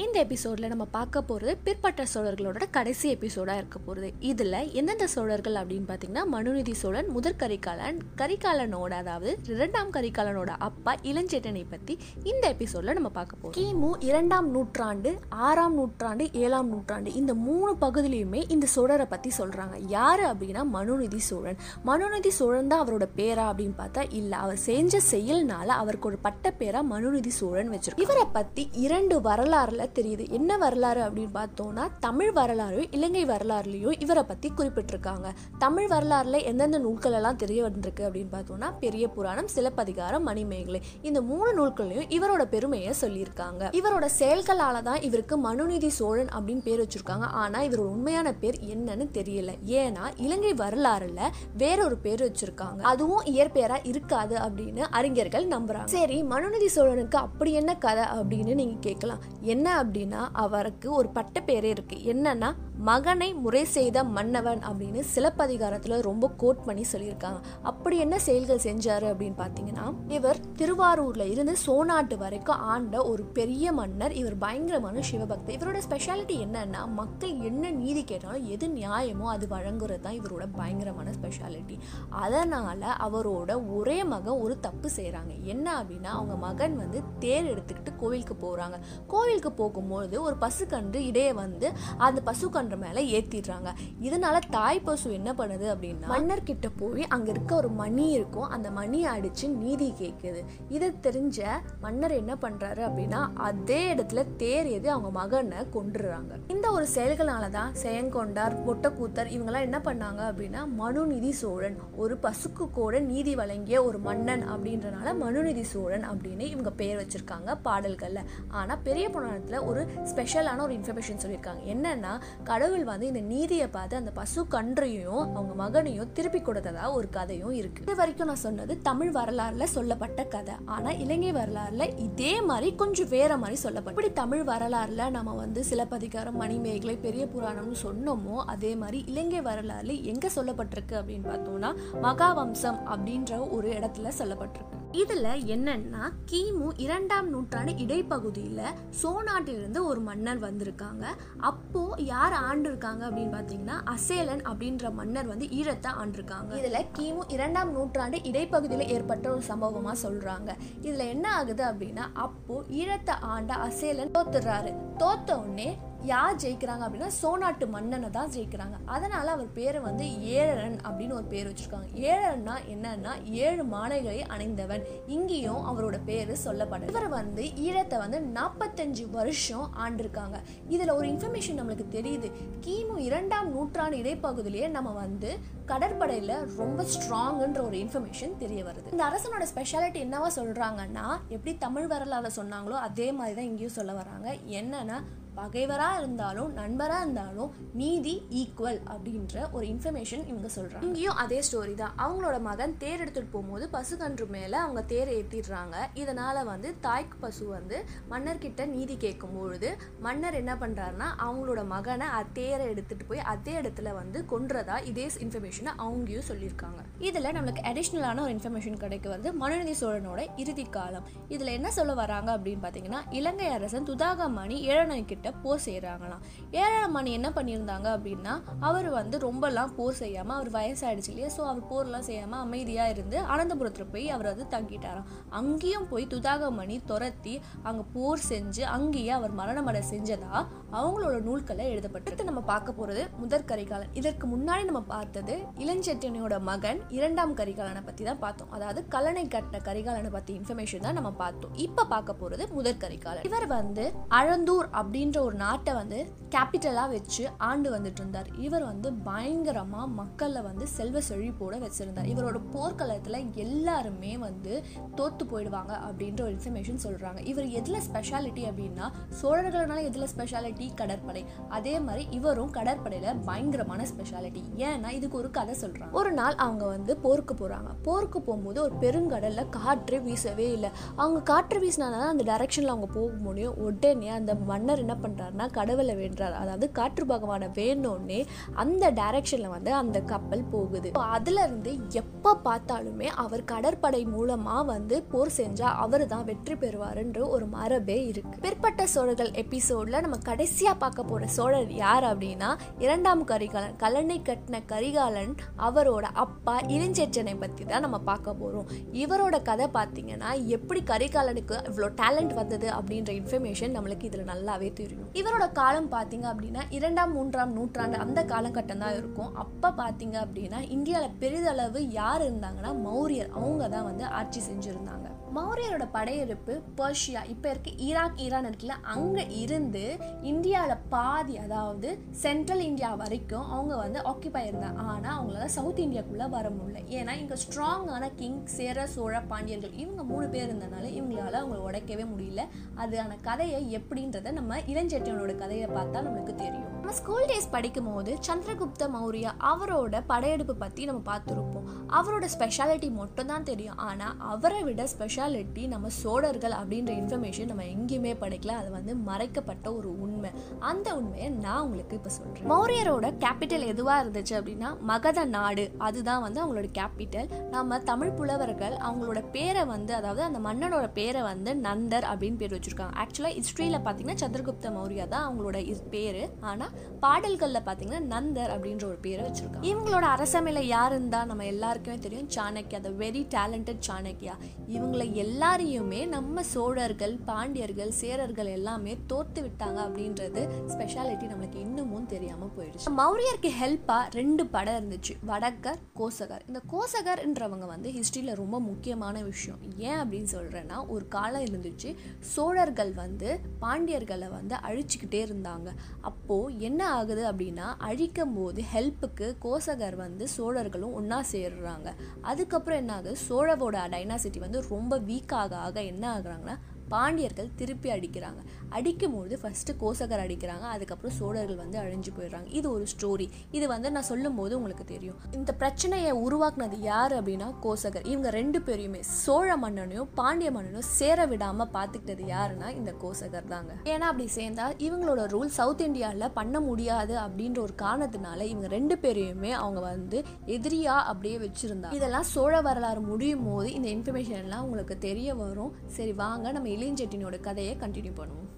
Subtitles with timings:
[0.00, 5.86] இந்த எபிசோடில் நம்ம பார்க்க போகிறது பிற்பட்ட சோழர்களோட கடைசி எபிசோடாக இருக்க போகிறது இதில் எந்தெந்த சோழர்கள் அப்படின்னு
[5.88, 13.08] பார்த்தீங்கன்னா மனுநிதி சோழன் முதற் கரிகாலன் கரிகாலனோட அதாவது இரண்டாம் கரிகாலனோட அப்பா இளஞ்சேட்டனை பற்றி இந்த எபிசோடில் நம்ம
[13.08, 19.30] பார்க்க போகிறோம் கிமு இரண்டாம் நூற்றாண்டு ஆறாம் நூற்றாண்டு ஏழாம் நூற்றாண்டு இந்த மூணு பகுதியிலையுமே இந்த சோழரை பற்றி
[19.38, 21.56] சொல்கிறாங்க யார் அப்படின்னா மனுநிதி சோழன்.
[21.84, 24.38] மனுநிதி சோழன் தான் அவரோட பேரா அப்படின்னு பார்த்தா இல்லை.
[24.38, 30.24] அவர் செஞ்ச செயல்னால அவருக்கு ஒரு பட்ட பேராக மனுநீதி சோழன் வச்சிருக்கோம் இவரை பற்றி இரண்டு வரலாறுல தெரியுது.
[30.30, 35.28] என்ன வரலாறு அப்படின்னு பார்த்தோம்னா தமிழ் வரலாறு இலங்கை வரலாறுலையும் இவரை பற்றி குறிப்பிட்டிருக்காங்க.
[35.58, 40.82] தமிழ் வரலாறுல எந்தெந்த நூல்கள் எல்லாம் தெரிய வந்திருக்கு அப்படின்னு பார்த்தோம்னா பெரிய புராணம் சிலப்பதிகாரம் மணிமேகலை.
[41.02, 43.62] இந்த மூணு நூல்களையும் இவரோட பெருமையை சொல்லியிருக்காங்க.
[43.80, 47.26] இவரோட செயல்களால தான் இவருக்கு மனுநீதி சோழன் அப்படின்னு பேர் வச்சிருக்காங்க.
[47.42, 49.50] ஆனால் இவரோட உண்மையான பேர் என்னன்னு தெரியல.
[49.80, 51.20] ஏன்னா இலங்கை வரலாறுல
[51.56, 52.80] வேறொரு பேர் வச்சிருக்காங்க.
[52.82, 55.84] அதுவும் இயற்பெயரா இருக்காது அப்படின்னு அறிஞர்கள் நம்புறாங்க.
[55.84, 59.20] சரி மனுநீதி சோழனுக்கு அப்படி என்ன கதை அப்படின்னு நீங்க கேட்கலாம்.
[59.40, 61.96] என்ன அப்படின்னா அவருக்கு ஒரு பட்ட பேரே இருக்கு.
[61.96, 62.54] என்னன்னா
[62.88, 67.40] மகனை முறை செய்த மன்னவன் அப்படின்னு சிலப்பதிகாரத்தில் ரொம்ப கோட் பண்ணி சொல்லியிருக்காங்க.
[67.62, 74.12] அப்படி என்ன செயல்கள் செஞ்சாரு அப்படின்னு பார்த்தீங்கன்னா இவர் திருவாரூர்ல இருந்து சோனாட்டு வரைக்கும் ஆண்ட ஒரு பெரிய மன்னர்
[74.12, 75.56] இவர் பயங்கரமான சிவபக்தர்.
[75.56, 81.78] இவரோட ஸ்பெஷாலிட்டி என்னன்னா மக்கள் என்ன நீதி கேட்டாலும் எது நியாயமோ அது வழங்குறது தான் இவரோட பயங்கரமான ஸ்பெஷாலிட்டி
[82.10, 88.36] அதனால அவரோட ஒரே மகன் ஒரு தப்பு செய்கிறாங்க என்ன அப்படின்னா அவங்க மகன் வந்து தேர் எடுத்துக்கிட்டு கோவிலுக்கு
[88.46, 91.66] போகிறாங்க கோவிலுக்கு போகும்போது ஒரு பசுக்கன்று இடையே வந்து
[91.98, 93.70] அந்த பசுக்கன்று மேலே ஏற்றிடுறாங்க
[94.02, 98.48] இதனால தாய் பசு என்ன பண்ணுது அப்படின்னா மன்னர் கிட்ட போய் அங்கே இருக்க ஒரு மணி இருக்கும்.
[98.48, 101.40] அந்த மணியை அடிச்சு நீதி கேட்குது இதை தெரிஞ்ச
[101.80, 107.74] மன்னர் என்ன பண்ணுறாரு அப்படின்னா அதே இடத்துல தேர் எது அவங்க மகனை கொண்டுடுறாங்க இந்த ஒரு செயல்களால தான்
[107.82, 114.44] செயங்கொண்டார் ஒட்டக்கூத்தர் இவங்கெல்லாம் என்ன பண்ணாங்க அப்படின்னா மனுநீதி சோழன் ஒரு பசுக்கு கூட நீதி வழங்கிய ஒரு மன்னன்
[114.52, 118.26] அப்படின்றனால மனுநீதி சோழன் அப்படின்னு இவங்க பேர் வச்சிருக்காங்க பாடல்களில்.
[118.48, 121.62] ஆனால் பெரிய புராணத்தில் ஒரு ஸ்பெஷலான ஒரு இன்ஃபர்மேஷன் சொல்லியிருக்காங்க.
[121.64, 122.20] என்னன்னா
[122.60, 127.82] கடவுள் வந்து இந்த நீதியை பார்த்து அந்த பசு கன்றையும் அவங்க மகனையும் திருப்பி கொடுத்ததா ஒரு கதையும் இருக்கு.
[127.82, 130.54] இது வரைக்கும் நான் சொன்னது தமிழ் வரலாறுல சொல்லப்பட்ட கதை.
[130.74, 136.36] ஆனா இலங்கை வரலாறுல இதே மாதிரி கொஞ்சம் வேற மாதிரி சொல்லப்பட்ட இப்படி தமிழ் வரலாறுல நம்ம வந்து சிலப்பதிகாரம்
[136.36, 141.72] மணிமேகலை பெரிய புராணம்னு சொன்னோமோ அதே மாதிரி இலங்கை வரலாறுல எங்க சொல்லப்பட்டிருக்கு அப்படின்னு பார்த்தோம்னா
[142.02, 144.79] மகாவம்சம் அப்படின்ற ஒரு இடத்துல சொல்லப்பட்டிருக்கு.
[144.92, 148.60] இதுல என்னன்னா கிமு இரண்டாம் நூற்றாண்டு இடைப்பகுதியில
[149.02, 151.04] சோநாட்டிலிருந்து ஒரு மன்னர் வந்திருக்காங்க.
[151.38, 156.50] அப்போ யார் ஆண்டிருக்காங்க அப்படின்னு பாத்தீங்கன்னா அசேலன் அப்படின்ற மன்னர் வந்து ஈழத்தை ஆண்டிருக்காங்க.
[156.60, 160.50] இதுல கிமு இரண்டாம் நூற்றாண்டு இடைப்பகுதியில ஏற்பட்ட ஒரு சம்பவமா சொல்றாங்க.
[160.82, 165.78] இதுல என்ன ஆகுது அப்படின்னா அப்போ ஈழத்தை ஆண்ட அசேலன் தோத்துறாரு தோத்த உடனே
[166.10, 168.76] யார் ஜெயிக்கிறாங்க அப்படின்னா சோனாட்டு மன்னனை தான் ஜெயிக்கிறாங்க.
[168.94, 170.04] அதனால் அவர் பேரை வந்து
[170.36, 171.88] ஏழரன் அப்படின்னு ஒரு பேர் வச்சுருக்காங்க.
[172.10, 173.12] ஏழரன்னா என்னன்னா
[173.46, 174.84] ஏழு மாலைகளை அணைந்தவன்.
[175.16, 180.38] இங்கேயும் அவரோட பேர் சொல்லப்படுது இவர் வந்து ஈழத்தை வந்து நாற்பத்தஞ்சு வருஷம் ஆண்டிருக்காங்க.
[180.74, 182.30] இதில் ஒரு இன்ஃபர்மேஷன் நம்மளுக்கு தெரியுது.
[182.66, 185.32] கிமு இரண்டாம் நூற்றாண்டு இடைப்பகுதியிலேயே நம்ம வந்து
[185.72, 188.88] கடற்படையில் ரொம்ப ஸ்ட்ராங்ன்ற ஒரு இன்ஃபர்மேஷன் தெரிய வருது.
[188.94, 194.28] இந்த அரசனோட ஸ்பெஷாலிட்டி என்னவா சொல்கிறாங்கன்னா எப்படி தமிழ் வரலாறு சொன்னாங்களோ அதே மாதிரி தான் இங்கேயும் சொல்ல வராங்க.
[194.60, 194.98] என்னன்னா
[195.34, 201.94] பகைவராக இருந்தாலும் நண்பராக இருந்தாலும் நீதி ஈக்குவல் அப்படின்ற ஒரு இன்ஃபர்மேஷன் இவங்க சொல்கிறாங்க இங்கேயும் அதே ஸ்டோரி தான்.
[202.04, 207.84] அவங்களோட மகன் தேர் எடுத்துகிட்டு போகும்போது பசுக்கன்று மேலே அவங்க தேரை ஏற்றிடுறாங்க இதனால் வந்து தாய்க்கு பசு வந்து
[208.10, 214.24] மன்னர்கிட்ட நீதி கேட்கும் பொழுது மன்னர் என்ன பண்ணுறாருன்னா அவங்களோட மகனை தேரை எடுத்துகிட்டு போய் அதே இடத்துல வந்து
[214.32, 216.80] கொன்றதா இதே இன்ஃபர்மேஷனை அவங்கயும் சொல்லியிருக்காங்க.
[216.98, 219.32] இதில் நம்மளுக்கு அடிஷ்னலான ஒரு இன்ஃபர்மேஷன் கிடைக்க வருது.
[219.32, 221.06] மனுநீதி சோழனோட இறுதி காலம்.
[221.28, 226.24] இதில் என்ன சொல்ல வராங்க அப்படின்னு பார்த்தீங்கன்னா இலங்கை அரசன் துதாகமணி ஏழனை கிட்ட போர் செய்கிறாங்களாம்
[226.64, 228.34] ஏழாம் என்ன பண்ணியிருந்தாங்க அப்படின்னா
[228.68, 233.90] அவர் வந்து ரொம்பலாம் போர் செய்யாமல் அவர் வயசாயிடுச்சு இல்லையா ஸோ அவர் போர்லாம் செய்யாமல் அமைதியாக இருந்து அனந்தபுரத்தில்
[233.92, 235.08] போய் அவர் வந்து தங்கிட்டாராம்.
[235.40, 237.34] அங்கேயும் போய் துதாகமணி துரத்தி
[237.68, 240.32] அங்கே போர் செஞ்சு அங்கேயே அவர் மரணமடை செஞ்சதா
[240.78, 243.92] அவங்களோட நூல்களை எழுதப்பட்டு நம்ம பார்க்க போகிறது முதற் கரிகாலன்.
[244.00, 248.52] இதற்கு முன்னாடி நம்ம பார்த்தது இளஞ்செட்டியனோட மகன் இரண்டாம் கரிகாலனை பற்றி தான் பார்த்தோம்.
[248.56, 251.54] அதாவது கலனை கட்டின கரிகாலனை பற்றி இன்ஃபர்மேஷன் தான் நம்ம பார்த்தோம்.
[251.66, 253.26] இப்போ பார்க்க போகிறது முதற் கரிகாலன்.
[253.30, 253.86] இவர் வந்து
[254.20, 255.98] அழந்தூர் அப்படின்னு அப்படின்ற ஒரு நாட்டை வந்து
[256.30, 258.28] கேபிட்டலாக வச்சு ஆண்டு வந்துட்டு இருந்தார்.
[258.38, 262.08] இவர் வந்து பயங்கரமாக மக்களை வந்து செல்வ செழிப்போட வச்சுருந்தார்.
[262.12, 264.52] இவரோட போர்க்களத்தில் எல்லாருமே வந்து
[264.94, 268.86] தோற்று போயிடுவாங்க அப்படின்ற ஒரு இன்ஃபர்மேஷன் சொல்கிறாங்க இவர் எதில் ஸ்பெஷாலிட்டி அப்படின்னா
[269.22, 271.24] சோழர்கள்னால எதில் ஸ்பெஷாலிட்டி கடற்படை.
[271.48, 276.96] அதே மாதிரி இவரும் கடற்படையில் பயங்கரமான ஸ்பெஷாலிட்டி ஏன்னா இதுக்கு ஒரு கதை சொல்கிறாங்க ஒரு நாள் அவங்க வந்து
[276.96, 280.70] போருக்கு போகிறாங்க போருக்கு போகும்போது ஒரு பெருங்கடலில் காற்று வீசவே இல்லை.
[280.96, 283.56] அவங்க காற்று வீசினாதான் அந்த டைரக்ஷனில் அவங்க போக முடியும்.
[283.56, 288.20] உடனே அந்த மன்னர் என்ன பண்றாருன்னா கடவுளை வேண்டுறாரு அதாவது காற்று பகவானை வேணும்னே
[288.62, 290.88] அந்த டைரக்ஷனில் வந்து அந்த கப்பல் போகுது.
[291.16, 297.98] அதுலேருந்து எப்போ பார்த்தாலுமே அவர் கடற்படை மூலமாக வந்து போர் செஞ்சால் அவர் தான் வெற்றி பெறுவாருன்ற ஒரு மரபே
[298.10, 298.36] இருக்கு.
[298.46, 302.50] பிற்பட்ட சோழர்கள் எபிசோட்ல நம்ம கடைசியாக பார்க்க போகிற சோழர் யார் அப்படின்னா
[302.86, 305.34] இரண்டாம் கரிகாலன் கல்லணை கட்டின கரிகாலன்
[305.68, 308.68] அவரோட அப்பா இளஞ்செச்சனை பற்றி தான் நம்ம பார்க்க போகிறோம்
[309.02, 314.89] இவரோட கதை பார்த்தீங்கன்னா எப்படி கரிகாலனுக்கு இவ்வளோ டேலண்ட் வந்தது அப்படின்ற இன்ஃபர்மேஷன் நம்மளுக்கு இதில் நல்லாவே தெரியும்.
[315.20, 319.32] இவரோட காலம் பார்த்தீங்க அப்படின்னா இரண்டாம் மூன்றாம் நூற்றாண்டு அந்த காலகட்டம் தான் இருக்கும்.
[319.44, 323.32] அப்ப பார்த்தீங்க அப்படின்னா இந்தியாவில் பெரிதளவு யார் இருந்தாங்கன்னா மௌரியர்.
[323.38, 325.06] அவங்க தான் வந்து ஆட்சி செஞ்சுருந்தாங்க.
[325.36, 327.20] மௌரியரோட படையெடுப்பு பர்ஷியா.
[327.32, 329.82] இப்போ இருக்க ஈராக் ஈரான் இருக்குல்ல அங்கே இருந்து
[330.30, 331.88] இந்தியாவில் பாதி அதாவது
[332.22, 334.80] சென்ட்ரல் இந்தியா வரைக்கும் அவங்க வந்து ஆக்கிபை இருந்தாங்க.
[334.92, 336.80] ஆனால் அவங்களால சவுத் இந்தியாக்குள்ளே வர முடியல.
[336.98, 342.44] ஏன்னா இங்கே ஸ்ட்ராங்கான கிங் சேர சோழ பாண்டியர்கள் இவங்க மூணு பேர் இருந்தனால இவங்களால அவங்களை உடைக்கவே முடியல.
[342.82, 346.79] அதுக்கான கதையை எப்படின்றத நம்ம இளஞ்செட்டியனோட கதையை பார்த்தா நம்மளுக்கு தெரியும்.
[346.90, 351.66] நம்ம ஸ்கூல் டேஸ் படிக்கும் போது சந்திரகுப்த மௌரியா அவரோட படையெடுப்பு பற்றி நம்ம பார்த்துருப்போம்.
[351.98, 353.76] அவரோட ஸ்பெஷாலிட்டி மட்டும் தான் தெரியும்.
[353.88, 358.56] ஆனால் அவரை விட ஸ்பெஷாலிட்டி நம்ம சோழர்கள் அப்படின்ற இன்ஃபர்மேஷன் நம்ம எங்கேயுமே படிக்கல.
[358.62, 360.32] அது வந்து மறைக்கப்பட்ட ஒரு உண்மை.
[360.70, 365.66] அந்த உண்மையை நான் உங்களுக்கு இப்போ சொல்கிறேன் மௌரியரோட கேபிட்டல் எதுவாக இருந்துச்சு அப்படின்னா மகத நாடு.
[365.88, 371.52] அதுதான் வந்து அவங்களோட கேபிட்டல் நம்ம தமிழ் புலவர்கள் அவங்களோட பேரை வந்து அதாவது அந்த மன்னனோட பேரை வந்து
[371.68, 372.96] நந்தர் அப்படின்னு பேர் வச்சுருக்காங்க.
[373.04, 375.56] ஆக்சுவலாக ஹிஸ்ட்ரியில் பார்த்தீங்கன்னா சந்திரகுப்த மௌரியா தான் அவங்களோட
[375.96, 376.22] பேர்.
[376.50, 382.28] ஆனால் பாடல்களில் பார்த்தீங்கன்னா நந்தர் அப்படின்ற ஒரு பேரை வச்சுருக்கோம் இவங்களோட அரசமையில் யார் இருந்தால் நம்ம எல்லாருக்குமே தெரியும்.
[382.36, 384.34] Chanakya the very talented Chanakya
[384.68, 390.42] இவங்களை எல்லாரையுமே நம்ம சோழர்கள் பாண்டியர்கள் சேரர்கள் எல்லாமே தோற்று விட்டாங்க அப்படின்றது
[390.72, 392.92] ஸ்பெஷாலிட்டி நம்மளுக்கு இன்னமும் தெரியாமல் போயிடுச்சு.
[393.00, 395.14] மௌரியருக்கு ஹெல்ப்பாக ரெண்டு படம் இருந்துச்சு.
[395.22, 396.44] வடக்கர் கோசகர்.
[396.46, 399.58] இந்த கோசகர்ன்றவங்க வந்து ஹிஸ்ட்ரியில் ரொம்ப முக்கியமான விஷயம்.
[399.76, 401.96] ஏன் அப்படின்னு சொல்கிறேன்னா ஒரு காலம் இருந்துச்சு.
[402.34, 405.68] சோழர்கள் வந்து பாண்டியர்களை வந்து அழிச்சுக்கிட்டே இருந்தாங்க.
[406.00, 411.88] அப்போது என்ன ஆகுது அப்படின்னா அழிக்கும் போது ஹெல்ப்புக்கு கோசகர் வந்து சோழர்களும் ஒன்றா சேர்றாங்க.
[412.22, 416.56] அதுக்கப்புறம் என்ன ஆகுது சோழவோட டைனாசிட்டி வந்து ரொம்ப வீக் ஆக ஆக என்ன ஆகுறாங்கன்னா
[416.94, 418.40] பாண்டியர்கள் திருப்பி அடிக்கிறாங்க.
[418.78, 420.66] அடிக்கும்போது ஃபஸ்ட்டு கோசகர் அடிக்கிறாங்க.
[420.74, 422.48] அதுக்கப்புறம் சோழர்கள் வந்து அழிஞ்சு போயிடுறாங்க.
[422.58, 423.26] இது ஒரு ஸ்டோரி
[423.58, 425.18] இது வந்து நான் சொல்லும் போது உங்களுக்கு தெரியும்.
[425.38, 428.06] இந்த பிரச்சனையை உருவாக்குனது யார் அப்படின்னா கோசகர்.
[428.12, 433.72] இவங்க ரெண்டு பேரையுமே சோழ மன்னனையும் பாண்டிய மன்னனையும் சேர விடாமல் பார்த்துக்கிட்டது யாருன்னா இந்த கோசகர் தாங்க.
[433.92, 439.52] ஏன்னா அப்படி சேர்ந்தா இவங்களோட ரூல் சவுத் இந்தியாவில் பண்ண முடியாது அப்படின்ற ஒரு காரணத்தினால இவங்க ரெண்டு பேரையுமே
[439.62, 440.18] அவங்க வந்து
[440.56, 445.74] எதிரியா அப்படியே வச்சிருந்தாங்க இதெல்லாம் சோழ வரலாறு முடியும் போது இந்த இன்ஃபர்மேஷன் எல்லாம் உங்களுக்கு தெரிய வரும்.
[445.96, 448.48] சரி வாங்க நம்ம இளையஞ்செட்டினோட கதையை கண்டினியூ பண்ணுவோம்.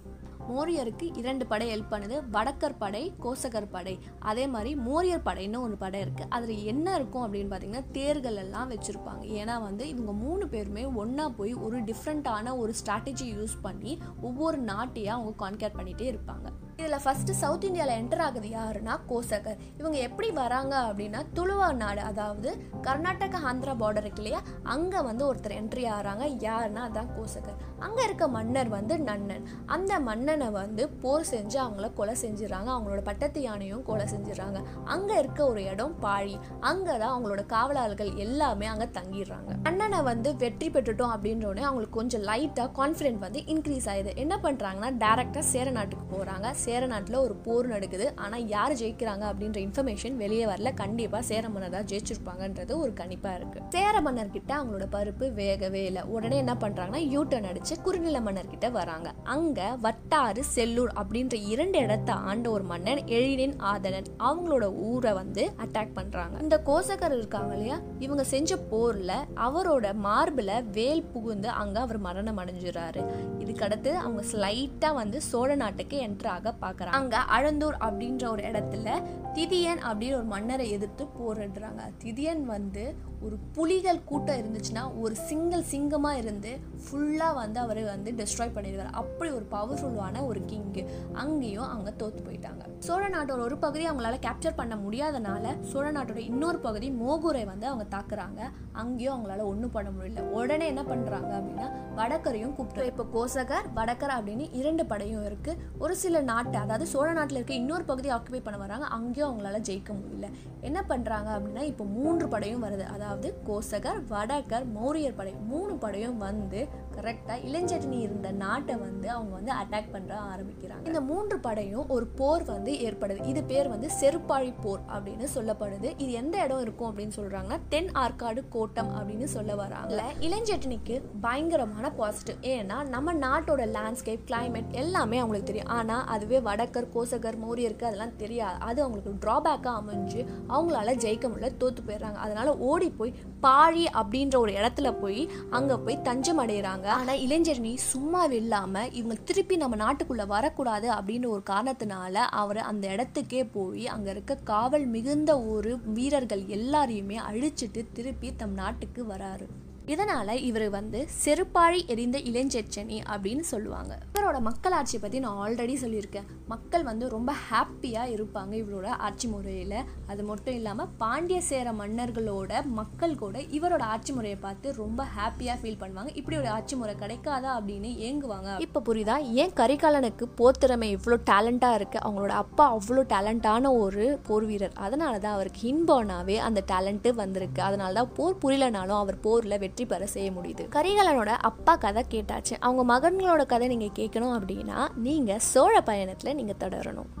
[0.47, 2.15] மோரியருக்கு இரண்டு படை ஹெல்ப் பண்ணுது.
[2.31, 3.93] வடக்கர் படை கோசகர் படை.
[4.19, 9.23] அதே மாதிரி மோரியர் படைன்னு ஒரு படை இருக்குது அதில் என்ன இருக்கும் அப்படின்னு பார்த்தீங்கன்னா தேர்கள் எல்லாம் வச்சுருப்பாங்க.
[9.39, 15.17] ஏன்னா வந்து இவங்க மூணு பேருமே ஒன்றா போய் ஒரு டிஃப்ரெண்ட்டான ஒரு ஸ்ட்ராட்டஜி யூஸ் பண்ணி ஒவ்வொரு நாட்டையும்
[15.17, 16.49] அவங்க கான்கேர் பண்ணிகிட்டே இருப்பாங்க.
[16.83, 19.59] இதில் ஃபஸ்ட்டு சவுத் இந்தியாவில் என்டர் ஆகுது யாருன்னா கோசகர்.
[19.79, 22.49] இவங்க எப்படி வராங்க அப்படின்னா துளுவா நாடு அதாவது
[22.87, 24.39] கர்நாடகா ஆந்திரா பார்டர் இருக்கு இல்லையா?
[24.73, 27.59] அங்கே வந்து ஒருத்தர் என்ட்ரி ஆகிறாங்க யாருன்னா அதான் கோசகர்.
[27.85, 29.45] அங்கே இருக்க மன்னர் வந்து நன்னன்.
[29.75, 32.69] அந்த மன்னனை வந்து போர் செஞ்சு அவங்கள கொலை செஞ்சிடறாங்க.
[32.75, 34.59] அவங்களோட பட்டத்து யானையும் கொலை செஞ்சிடறாங்க.
[34.95, 36.35] அங்கே இருக்க ஒரு இடம் பாழி.
[36.71, 39.51] அங்கே தான் அவங்களோட காவலாளர்கள் எல்லாமே அங்கே தங்கிடுறாங்க.
[39.71, 44.91] அண்ணனை வந்து வெற்றி பெற்றுட்டோம் அப்படின்ற உடனே அவங்களுக்கு கொஞ்சம் லைட்டாக கான்ஃபிடென்ட் வந்து இன்க்ரீஸ் ஆகுது என்ன பண்ணுறாங்கன்னா
[45.05, 48.05] டேரெக்டாக சேர நாட்டுக்கு போகிறாங்க சேர நாட்டில் ஒரு போர் நடக்குது.
[48.23, 50.69] ஆனால் யார் ஜெயிக்கிறாங்க அப்படின்ற இன்ஃபர்மேஷன் வெளியே வரல.
[50.81, 56.01] கண்டிப்பாக சேர மன்னர் தான் ஜெயிச்சிருப்பாங்கன்றது ஒரு கணிப்பாக இருக்குது சேர மன்னர்கிட்ட அவங்களோட பருப்பு வேகவே இல்லை.
[56.15, 59.09] உடனே என்ன பண்ணுறாங்கன்னா யூட்டன் அடித்து குறுநில மன்னர்கிட்ட வராங்க.
[59.35, 65.93] அங்கே வட்டாறு செல்லூர் அப்படின்ற இரண்டு இடத்த ஆண்ட ஒரு மன்னன் எழினின் ஆதனன் அவங்களோட ஊரை வந்து அட்டாக்
[65.99, 67.77] பண்ணுறாங்க இந்த கோசகர் இருக்காங்க இல்லையா?
[68.05, 69.15] இவங்க செஞ்ச போரில்
[69.47, 73.03] அவரோட மார்பில் வேல் புகுந்து அங்கே அவர் மரணம் அடைஞ்சிடறாரு.
[73.43, 76.97] இதுக்கடுத்து அவங்க ஸ்லைட்டாக வந்து சோழ நாட்டுக்கு என்ட்ராக பார்க்குறாங்க.
[76.99, 78.89] அங்கே அழந்தூர் அப்படின்ற ஒரு இடத்துல
[79.37, 82.83] திதியன் அப்படின்னு ஒரு மன்னரை எதிர்த்து போரிடுறாங்க திதியன் வந்து
[83.25, 86.51] ஒரு புலிகள் கூட்டம் இருந்துச்சுன்னா ஒரு சிங்கிள் சிங்கமாக இருந்து
[86.85, 88.89] ஃபுல்லாக வந்து அவர் வந்து டெஸ்ட்ராய் பண்ணிடுவார்.
[89.01, 90.83] அப்படி ஒரு பவர்ஃபுல்லான ஒரு கிங்கு
[91.21, 92.63] அங்கேயும் அவங்க தோத்து போயிட்டாங்க.
[92.87, 97.85] சோழ நாட்டோட ஒரு பகுதி அவங்களால கேப்சர் பண்ண முடியாதனால சோழ நாட்டோட இன்னொரு பகுதி மோகூரை வந்து அவங்க
[97.95, 98.41] தாக்குறாங்க.
[98.81, 100.25] அங்கேயும் அவங்களால ஒன்றும் பண்ண முடியல.
[100.39, 106.21] உடனே என்ன பண்ணுறாங்க அப்படின்னா வடக்கரையும் கூப்பிட்டு இப்போ கோசகர் வடக்கர் அப்படின்னு இரண்டு படையும் இருக்குது ஒரு சில
[106.31, 110.29] நாட்டு அதாவது சோழ நாட்டில் இருக்க இன்னொரு பகுதி ஆக்குபை பண்ண வராங்க அங்கேயும் அவங்களால ஜெயிக்க முடியல.
[110.61, 112.81] என்ன பண்ணுறாங்க அப்படின்னா இப்போ மூன்று படையும் வருது.
[112.81, 119.51] அதாவது கோசகர் வடகர் மௌரியர் படை மூணு படையும் வந்து கரெக்டாக இளஞ்சட்டினி இருந்த நாட்டை வந்து அவங்க வந்து
[119.61, 120.85] அட்டாக் பண்ணுற ஆரம்பிக்கிறாங்க.
[120.89, 123.27] இந்த மூன்று படையும் ஒரு போர் வந்து ஏற்படுது.
[123.31, 125.89] இது பேர் வந்து செருப்பாழி போர் அப்படின்னு சொல்லப்படுது.
[126.03, 130.01] இது எந்த இடம் இருக்கும் அப்படின்னு சொல்கிறாங்கன்னா தென் ஆற்காடு கோட்டம் அப்படின்னு சொல்ல வராங்க.
[130.27, 135.71] இளஞ்சட்டினிக்கு பயங்கரமான பாசிட்டிவ் ஏன்னா நம்ம நாட்டோட லேண்ட்ஸ்கேப் கிளைமேட் எல்லாமே அவங்களுக்கு தெரியும்.
[135.77, 138.59] ஆனால் அதுவே வடக்கர் கோசகர் மௌரியருக்கு அதெல்லாம் தெரியாது.
[138.69, 140.21] அது அவங்களுக்கு ட்ராபேக்காக அமைஞ்சு
[140.53, 142.19] அவங்களால ஜெயிக்க முடியல தோற்று போயிடுறாங்க.
[142.25, 143.13] அதனால ஓடி போய்
[143.45, 145.21] பாழி அப்படின்ற ஒரு இடத்துல போய்
[145.57, 151.43] அங்கே போய் தஞ்சம் அடைகிறாங்க ஆனால் இளைஞரணி சும்மா இல்லாமல் இவங்க திருப்பி நம்ம நாட்டுக்குள்ளே வரக்கூடாது அப்படின்னு ஒரு
[151.49, 158.53] காரணத்தினால அவர் அந்த இடத்துக்கே போய் அங்கே இருக்க காவல் மிகுந்த ஒரு வீரர்கள் எல்லாரையுமே அழிச்சிட்டு திருப்பி தம்
[158.53, 159.47] நாட்டுக்கு வராரு.
[159.93, 163.93] இதனால இவர் வந்து செருப்பாழி எரிந்த இளஞ்செச்சனி அப்படின்னு சொல்லுவாங்க.
[164.15, 166.27] இவரோட மக்களாட்சியை பற்றி நான் ஆல்ரெடி சொல்லியிருக்கேன்.
[166.53, 169.77] மக்கள் வந்து ரொம்ப ஹாப்பியாக இருப்பாங்க இவரோட ஆட்சி முறையில்.
[170.11, 175.79] அது மட்டும் இல்லாமல் பாண்டிய சேர மன்னர்களோட மக்கள் கூட இவரோட ஆட்சி முறையை பார்த்து ரொம்ப ஹாப்பியாக ஃபீல்
[175.83, 176.11] பண்ணுவாங்க.
[176.21, 178.49] இப்படி ஒரு ஆட்சி முறை கிடைக்காதா அப்படின்னு ஏங்குவாங்க.
[178.67, 179.17] இப்போ புரியுதா?
[179.43, 184.75] ஏன் கரிகாலனுக்கு போத்திறமை இவ்வளோ டேலண்ட்டாக இருக்குது அவங்களோட அப்பா அவ்வளோ டேலண்டான ஒரு போர் வீரர்.
[184.87, 187.61] அதனால தான் அவருக்கு இன்போனாவே அந்த டேலண்ட்டு வந்திருக்கு.
[187.69, 190.63] அதனால தான் போர் புரியலனாலும் அவர் போரில் வெற்றி பெற செய்ய முடியுது.
[190.75, 192.55] கரிகாலனோட அப்பா கதை கேட்டாச்சு.
[192.59, 197.11] அவங்க மகன்களோட கதை நீங்கள் கேட்கணும் அப்படின்னா நீங்கள் சோழ பயணத்தில் நீங்கள் தொடரணும்.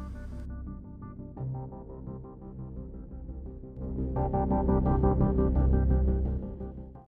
[4.15, 5.22] thank you